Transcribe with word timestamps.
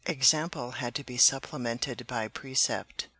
Example 0.07 0.71
had 0.71 0.95
to 0.95 1.03
be 1.03 1.15
supplemented 1.17 2.07
by 2.07 2.27
precept. 2.27 3.05